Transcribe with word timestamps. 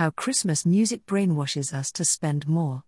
How 0.00 0.08
Christmas 0.08 0.64
music 0.64 1.04
brainwashes 1.04 1.74
us 1.74 1.92
to 1.92 2.06
spend 2.06 2.48
more. 2.48 2.84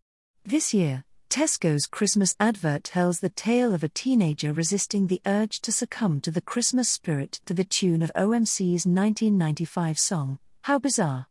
This 0.47 0.73
year, 0.73 1.05
Tesco's 1.29 1.85
Christmas 1.85 2.35
advert 2.41 2.85
tells 2.85 3.21
the 3.21 3.29
tale 3.29 3.75
of 3.75 3.85
a 3.85 3.91
teenager 3.91 4.55
resisting 4.55 5.09
the 5.09 5.21
urge 5.27 5.61
to 5.61 5.73
succumb 5.73 6.23
to 6.23 6.31
the 6.31 6.41
Christmas 6.41 6.89
spirit 6.89 7.43
to 7.45 7.53
the 7.53 7.65
tune 7.65 8.01
of 8.01 8.11
OMC's 8.17 8.87
1995 8.87 9.99
song, 9.99 10.39
How 10.63 10.79
Bizarre. 10.79 11.27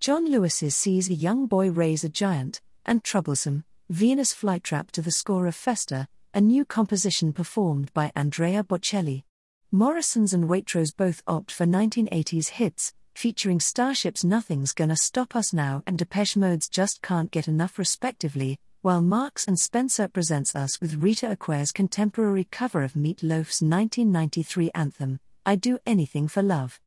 John 0.00 0.30
Lewis's 0.30 0.76
sees 0.76 1.08
a 1.08 1.14
young 1.14 1.46
boy 1.46 1.70
raise 1.70 2.04
a 2.04 2.10
giant, 2.10 2.60
and 2.84 3.02
troublesome, 3.02 3.64
Venus 3.88 4.34
flytrap 4.34 4.90
to 4.90 5.00
the 5.00 5.10
score 5.10 5.46
of 5.46 5.54
Festa, 5.54 6.08
a 6.34 6.42
new 6.42 6.66
composition 6.66 7.32
performed 7.32 7.90
by 7.94 8.12
Andrea 8.14 8.62
Bocelli. 8.62 9.24
Morrison's 9.70 10.34
and 10.34 10.50
Waitrose 10.50 10.94
both 10.94 11.22
opt 11.26 11.50
for 11.50 11.64
1980s 11.64 12.48
hits, 12.48 12.92
featuring 13.14 13.60
Starship's 13.60 14.24
Nothing's 14.24 14.72
Gonna 14.72 14.96
Stop 14.96 15.36
Us 15.36 15.52
Now 15.52 15.82
and 15.86 15.98
Depeche 15.98 16.36
Mode's 16.36 16.68
Just 16.68 17.02
Can't 17.02 17.30
Get 17.30 17.48
Enough, 17.48 17.78
respectively, 17.78 18.58
while 18.82 19.00
Marks 19.00 19.46
and 19.46 19.58
Spencer 19.58 20.08
presents 20.08 20.56
us 20.56 20.80
with 20.80 21.02
Rita 21.02 21.30
Aquare's 21.30 21.70
contemporary 21.70 22.44
cover 22.50 22.82
of 22.82 22.96
Meat 22.96 23.22
Loaf's 23.22 23.62
1993 23.62 24.70
anthem, 24.74 25.20
I 25.46 25.54
Do 25.54 25.78
Anything 25.86 26.26
for 26.28 26.42
Love. 26.42 26.80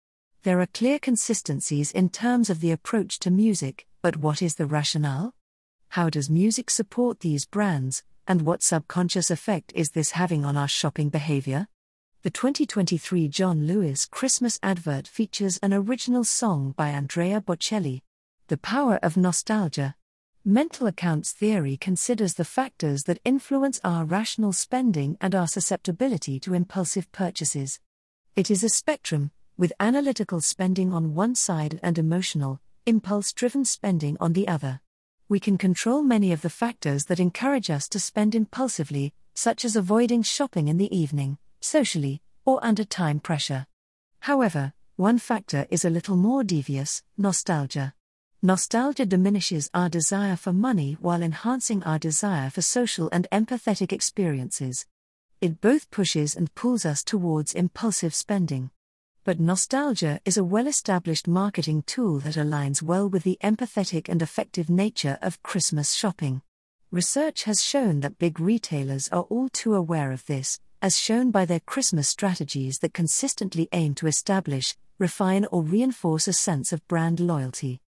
There 0.43 0.59
are 0.59 0.67
clear 0.67 0.99
consistencies 0.99 1.91
in 1.91 2.09
terms 2.09 2.49
of 2.49 2.59
the 2.59 2.71
approach 2.71 3.20
to 3.20 3.31
music, 3.31 3.87
but 4.01 4.17
what 4.17 4.41
is 4.41 4.55
the 4.55 4.65
rationale? 4.65 5.34
How 5.89 6.09
does 6.09 6.29
music 6.29 6.70
support 6.70 7.21
these 7.21 7.45
brands, 7.45 8.03
and 8.27 8.41
what 8.41 8.62
subconscious 8.62 9.31
effect 9.31 9.71
is 9.73 9.91
this 9.91 10.12
having 10.12 10.43
on 10.43 10.57
our 10.57 10.67
shopping 10.67 11.09
behavior? 11.09 11.67
The 12.25 12.31
2023 12.31 13.27
John 13.27 13.67
Lewis 13.67 14.07
Christmas 14.07 14.57
advert 14.63 15.07
features 15.07 15.59
an 15.61 15.75
original 15.75 16.23
song 16.23 16.73
by 16.75 16.89
Andrea 16.89 17.39
Bocelli. 17.39 18.01
The 18.48 18.57
Power 18.57 18.98
of 19.03 19.15
Nostalgia. 19.15 19.93
Mental 20.43 20.88
accounts 20.88 21.34
theory 21.34 21.77
considers 21.77 22.34
the 22.34 22.43
factors 22.43 23.03
that 23.03 23.20
influence 23.23 23.79
our 23.84 24.05
rational 24.05 24.53
spending 24.53 25.20
and 25.21 25.35
our 25.35 25.46
susceptibility 25.46 26.40
to 26.40 26.55
impulsive 26.55 27.12
purchases. 27.12 27.79
It 28.35 28.49
is 28.49 28.63
a 28.63 28.70
spectrum, 28.70 29.29
with 29.55 29.71
analytical 29.79 30.41
spending 30.41 30.91
on 30.91 31.13
one 31.13 31.35
side 31.35 31.79
and 31.84 31.99
emotional, 31.99 32.59
impulse 32.87 33.34
driven 33.34 33.65
spending 33.65 34.18
on 34.20 34.34
the 34.34 34.48
other. 34.48 34.81
We 35.29 35.40
can 35.40 35.59
control 35.59 36.01
many 36.01 36.31
of 36.31 36.41
the 36.41 36.49
factors 36.49 37.05
that 37.05 37.20
encourage 37.20 37.70
us 37.70 37.87
to 37.90 37.99
spend 37.99 38.34
impulsively, 38.34 39.13
such 39.35 39.63
as 39.63 39.76
avoiding 39.76 40.23
shopping 40.23 40.70
in 40.70 40.77
the 40.77 40.98
evening 40.98 41.37
socially, 41.66 42.21
or 42.46 42.63
under 42.63 42.84
time 42.84 43.20
pressure. 43.20 43.66
However, 44.20 44.74
one 44.96 45.18
factor 45.18 45.68
is 45.70 45.84
a 45.84 45.90
little 45.90 46.16
more 46.16 46.44
devious 46.44 47.04
nostalgia. 47.18 47.94
Nostalgia 48.41 49.05
diminishes 49.05 49.70
our 49.74 49.90
desire 49.90 50.36
for 50.36 50.54
money 50.54 50.96
while 51.02 51.21
enhancing 51.21 51.84
our 51.84 51.98
desire 51.98 52.49
for 52.49 52.62
social 52.62 53.10
and 53.12 53.27
empathetic 53.32 53.91
experiences. 53.91 54.86
It 55.41 55.60
both 55.60 55.90
pushes 55.90 56.36
and 56.36 56.54
pulls 56.55 56.86
us 56.86 57.04
towards 57.04 57.54
impulsive 57.54 58.13
spending. 58.13 58.70
But 59.24 59.40
nostalgia 59.40 60.21
is 60.24 60.38
a 60.38 60.43
well 60.43 60.68
established 60.68 61.27
marketing 61.27 61.84
tool 61.88 62.20
that 62.20 62.36
aligns 62.36 62.84
well 62.84 63.10
with 63.10 63.24
the 63.24 63.40
empathetic 63.43 64.08
and 64.08 64.22
effective 64.22 64.69
nature 64.69 65.18
of 65.24 65.41
Christmas 65.41 65.94
shopping. 65.94 66.44
Research 66.91 67.44
has 67.46 67.63
shown 67.63 68.02
that 68.02 68.19
big 68.19 68.40
retailers 68.40 69.09
are 69.09 69.24
all 69.24 69.50
too 69.50 69.74
aware 69.74 70.12
of 70.12 70.25
this, 70.28 70.59
as 70.81 71.00
shown 71.00 71.31
by 71.31 71.45
their 71.45 71.59
Christmas 71.59 72.09
strategies 72.09 72.79
that 72.79 72.94
consistently 72.94 73.68
aim 73.72 73.95
to 73.95 74.07
establish, 74.07 74.75
refine, 75.00 75.45
or 75.51 75.62
reinforce 75.63 76.28
a 76.28 76.34
sense 76.34 76.72
of 76.72 76.88
brand 76.88 77.19
loyalty. 77.19 77.81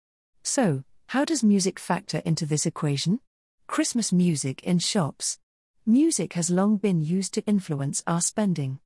So, 0.43 0.83
how 1.07 1.25
does 1.25 1.43
music 1.43 1.79
factor 1.79 2.21
into 2.25 2.45
this 2.45 2.65
equation? 2.65 3.19
Christmas 3.67 4.11
music 4.11 4.63
in 4.63 4.79
shops. 4.79 5.39
Music 5.85 6.33
has 6.33 6.49
long 6.49 6.77
been 6.77 7.01
used 7.01 7.33
to 7.33 7.45
influence 7.45 8.03
our 8.07 8.21
spending. 8.21 8.79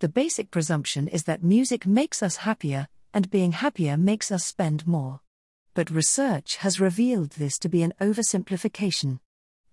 The 0.00 0.08
basic 0.08 0.50
presumption 0.50 1.08
is 1.08 1.24
that 1.24 1.42
music 1.42 1.86
makes 1.86 2.22
us 2.22 2.36
happier, 2.36 2.88
and 3.14 3.30
being 3.30 3.52
happier 3.52 3.96
makes 3.96 4.30
us 4.30 4.44
spend 4.44 4.86
more. 4.86 5.20
But 5.74 5.90
research 5.90 6.56
has 6.56 6.80
revealed 6.80 7.32
this 7.32 7.58
to 7.58 7.68
be 7.68 7.82
an 7.82 7.94
oversimplification. 8.00 9.20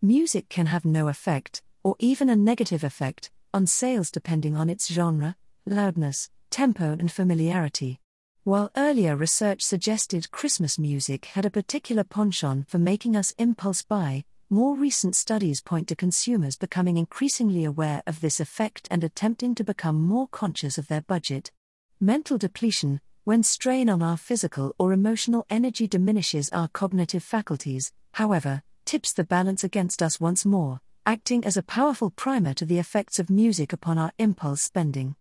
Music 0.01 0.47
can 0.47 0.67
have 0.67 0.85
no 0.85 1.07
effect, 1.09 1.61
or 1.83 1.95
even 1.99 2.29
a 2.29 2.35
negative 2.35 2.83
effect, 2.83 3.31
on 3.53 3.65
sales 3.65 4.11
depending 4.11 4.55
on 4.55 4.69
its 4.69 4.87
genre, 4.87 5.35
loudness, 5.65 6.29
tempo, 6.49 6.91
and 6.91 7.11
familiarity. 7.11 7.99
While 8.43 8.71
earlier 8.75 9.15
research 9.15 9.61
suggested 9.61 10.31
Christmas 10.31 10.79
music 10.79 11.25
had 11.25 11.45
a 11.45 11.49
particular 11.49 12.03
penchant 12.03 12.69
for 12.69 12.79
making 12.79 13.15
us 13.15 13.33
impulse 13.37 13.83
buy, 13.83 14.23
more 14.49 14.75
recent 14.75 15.15
studies 15.15 15.61
point 15.61 15.87
to 15.89 15.95
consumers 15.95 16.57
becoming 16.57 16.97
increasingly 16.97 17.65
aware 17.65 18.01
of 18.07 18.21
this 18.21 18.39
effect 18.39 18.87
and 18.89 19.03
attempting 19.03 19.53
to 19.55 19.63
become 19.63 20.01
more 20.01 20.27
conscious 20.27 20.77
of 20.77 20.87
their 20.87 21.01
budget. 21.01 21.51
Mental 21.99 22.37
depletion, 22.37 23.01
when 23.25 23.43
strain 23.43 23.89
on 23.89 24.01
our 24.01 24.17
physical 24.17 24.73
or 24.79 24.93
emotional 24.93 25.45
energy 25.49 25.87
diminishes 25.87 26.49
our 26.49 26.67
cognitive 26.69 27.23
faculties, 27.23 27.91
however, 28.13 28.63
tips 28.85 29.13
the 29.13 29.23
balance 29.23 29.63
against 29.63 30.01
us 30.01 30.19
once 30.19 30.45
more 30.45 30.81
acting 31.09 31.43
as 31.43 31.57
a 31.57 31.63
powerful 31.63 32.11
primer 32.11 32.53
to 32.53 32.65
the 32.65 32.77
effects 32.77 33.17
of 33.17 33.31
music 33.31 33.73
upon 33.73 33.97
our 33.97 34.11
impulse 34.19 34.61
spending. 34.61 35.15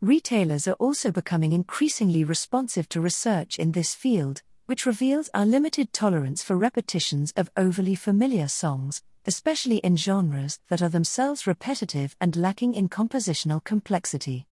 Retailers 0.00 0.66
are 0.66 0.80
also 0.86 1.12
becoming 1.12 1.52
increasingly 1.52 2.24
responsive 2.24 2.88
to 2.88 2.98
research 2.98 3.58
in 3.58 3.72
this 3.72 3.94
field, 3.94 4.40
which 4.64 4.86
reveals 4.86 5.28
our 5.34 5.44
limited 5.44 5.92
tolerance 5.92 6.42
for 6.42 6.56
repetitions 6.56 7.30
of 7.36 7.50
overly 7.58 7.94
familiar 7.94 8.48
songs, 8.48 9.02
especially 9.26 9.76
in 9.88 9.98
genres 9.98 10.60
that 10.70 10.80
are 10.80 10.88
themselves 10.88 11.46
repetitive 11.46 12.16
and 12.22 12.36
lacking 12.36 12.72
in 12.72 12.88
compositional 12.88 13.62
complexity. 13.62 14.46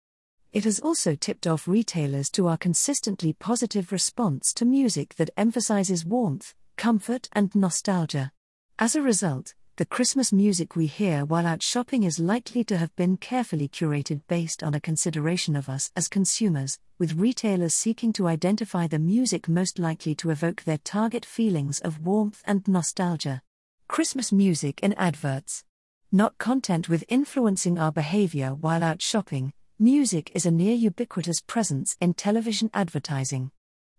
It 0.51 0.63
has 0.65 0.79
also 0.79 1.15
tipped 1.15 1.47
off 1.47 1.67
retailers 1.67 2.29
to 2.33 2.47
our 2.47 2.57
consistently 2.57 3.33
positive 3.33 3.91
response 3.91 4.53
to 4.53 4.63
music 4.63 5.15
that 5.15 5.31
emphasizes 5.37 6.05
warmth, 6.05 6.53
comfort, 6.77 7.29
and 7.33 7.49
nostalgia. 7.55 8.31
As 8.77 8.95
a 8.95 9.01
result, 9.01 9.55
the 9.75 9.85
Christmas 9.85 10.31
music 10.31 10.75
we 10.75 10.85
hear 10.85 11.25
while 11.25 11.47
out 11.47 11.63
shopping 11.63 12.03
is 12.03 12.19
likely 12.19 12.63
to 12.63 12.77
have 12.77 12.95
been 12.95 13.17
carefully 13.17 13.67
curated 13.67 14.21
based 14.27 14.61
on 14.61 14.75
a 14.75 14.79
consideration 14.79 15.55
of 15.55 15.67
us 15.67 15.89
as 15.95 16.07
consumers, 16.07 16.77
with 16.99 17.15
retailers 17.15 17.73
seeking 17.73 18.13
to 18.13 18.27
identify 18.27 18.85
the 18.85 18.99
music 18.99 19.49
most 19.49 19.79
likely 19.79 20.13
to 20.13 20.29
evoke 20.29 20.61
their 20.61 20.77
target 20.77 21.25
feelings 21.25 21.79
of 21.79 22.05
warmth 22.05 22.43
and 22.45 22.67
nostalgia. 22.67 23.41
Christmas 23.87 24.31
music 24.31 24.79
in 24.83 24.93
adverts. 24.93 25.63
Not 26.11 26.37
content 26.37 26.87
with 26.87 27.03
influencing 27.09 27.79
our 27.79 27.91
behavior 27.91 28.49
while 28.49 28.83
out 28.83 29.01
shopping, 29.01 29.53
music 29.79 30.31
is 30.35 30.45
a 30.45 30.51
near 30.51 30.75
ubiquitous 30.75 31.41
presence 31.41 31.97
in 31.99 32.13
television 32.13 32.69
advertising. 32.75 33.49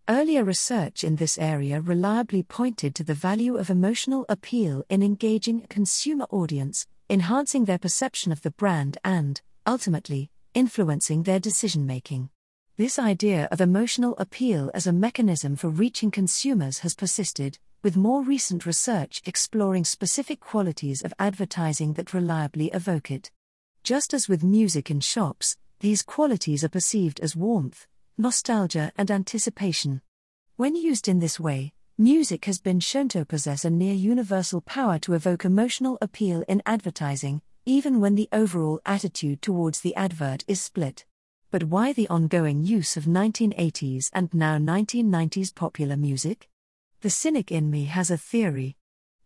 Earlier 0.06 0.44
research 0.44 1.02
in 1.02 1.16
this 1.16 1.38
area 1.38 1.80
reliably 1.80 2.42
pointed 2.42 2.94
to 2.94 3.04
the 3.04 3.14
value 3.14 3.56
of 3.56 3.70
emotional 3.70 4.26
appeal 4.28 4.84
in 4.90 5.02
engaging 5.02 5.62
a 5.62 5.66
consumer 5.66 6.26
audience, 6.28 6.86
enhancing 7.08 7.64
their 7.64 7.78
perception 7.78 8.30
of 8.30 8.42
the 8.42 8.50
brand 8.50 8.98
and, 9.02 9.40
ultimately, 9.66 10.30
influencing 10.52 11.22
their 11.22 11.40
decision 11.40 11.86
making. 11.86 12.28
This 12.76 12.98
idea 12.98 13.48
of 13.50 13.62
emotional 13.62 14.14
appeal 14.18 14.70
as 14.74 14.86
a 14.86 14.92
mechanism 14.92 15.56
for 15.56 15.70
reaching 15.70 16.10
consumers 16.10 16.80
has 16.80 16.94
persisted, 16.94 17.58
with 17.82 17.96
more 17.96 18.22
recent 18.22 18.66
research 18.66 19.22
exploring 19.24 19.86
specific 19.86 20.38
qualities 20.38 21.00
of 21.00 21.14
advertising 21.18 21.94
that 21.94 22.12
reliably 22.12 22.66
evoke 22.74 23.10
it. 23.10 23.30
Just 23.82 24.12
as 24.12 24.28
with 24.28 24.44
music 24.44 24.90
in 24.90 25.00
shops, 25.00 25.56
these 25.80 26.02
qualities 26.02 26.62
are 26.62 26.68
perceived 26.68 27.20
as 27.20 27.34
warmth, 27.34 27.86
nostalgia, 28.16 28.92
and 28.96 29.10
anticipation. 29.10 30.00
When 30.56 30.76
used 30.76 31.08
in 31.08 31.18
this 31.18 31.40
way, 31.40 31.72
music 31.98 32.44
has 32.44 32.60
been 32.60 32.80
shown 32.80 33.08
to 33.08 33.24
possess 33.24 33.64
a 33.64 33.70
near 33.70 33.94
universal 33.94 34.60
power 34.60 34.98
to 35.00 35.14
evoke 35.14 35.44
emotional 35.44 35.98
appeal 36.00 36.44
in 36.48 36.62
advertising, 36.64 37.42
even 37.66 38.00
when 38.00 38.14
the 38.14 38.28
overall 38.32 38.80
attitude 38.84 39.42
towards 39.42 39.80
the 39.80 39.94
advert 39.94 40.44
is 40.46 40.60
split. 40.60 41.04
But 41.50 41.64
why 41.64 41.92
the 41.92 42.08
ongoing 42.08 42.64
use 42.64 42.96
of 42.96 43.04
1980s 43.04 44.10
and 44.12 44.32
now 44.34 44.58
1990s 44.58 45.54
popular 45.54 45.96
music? 45.96 46.48
The 47.00 47.10
cynic 47.10 47.52
in 47.52 47.70
me 47.70 47.84
has 47.84 48.10
a 48.10 48.18
theory. 48.18 48.76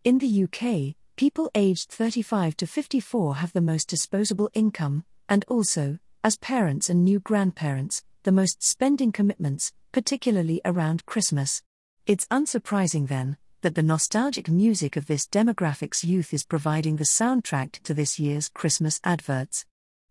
In 0.03 0.19
the 0.19 0.43
UK, 0.43 0.95
people 1.15 1.49
aged 1.55 1.89
35 1.89 2.55
to 2.57 2.67
54 2.67 3.35
have 3.35 3.53
the 3.53 3.61
most 3.61 3.87
disposable 3.87 4.49
income, 4.53 5.05
and 5.27 5.43
also, 5.47 5.99
as 6.23 6.37
parents 6.37 6.89
and 6.89 7.03
new 7.03 7.19
grandparents, 7.19 8.03
the 8.29 8.33
most 8.33 8.61
spending 8.61 9.11
commitments, 9.11 9.73
particularly 9.91 10.61
around 10.63 11.03
Christmas. 11.07 11.63
It's 12.05 12.27
unsurprising, 12.27 13.07
then, 13.07 13.37
that 13.61 13.73
the 13.73 13.81
nostalgic 13.81 14.47
music 14.47 14.95
of 14.95 15.07
this 15.07 15.25
demographic's 15.25 16.03
youth 16.03 16.31
is 16.31 16.45
providing 16.45 16.97
the 16.97 17.05
soundtrack 17.05 17.81
to 17.81 17.91
this 17.95 18.19
year's 18.19 18.47
Christmas 18.47 18.99
adverts. 19.03 19.65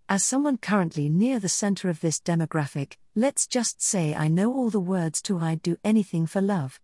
As 0.09 0.25
someone 0.25 0.57
currently 0.57 1.09
near 1.09 1.39
the 1.39 1.49
center 1.49 1.89
of 1.89 2.01
this 2.01 2.19
demographic, 2.19 2.95
let's 3.15 3.47
just 3.47 3.81
say 3.81 4.17
I 4.17 4.27
know 4.27 4.53
all 4.53 4.69
the 4.69 4.81
words 4.81 5.23
to 5.23 5.39
I'd 5.39 5.63
Do 5.63 5.77
Anything 5.85 6.27
for 6.27 6.41
Love. 6.41 6.81